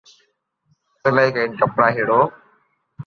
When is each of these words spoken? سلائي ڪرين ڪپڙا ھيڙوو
سلائي 1.03 1.29
ڪرين 1.35 1.51
ڪپڙا 1.59 1.87
ھيڙوو 1.97 2.21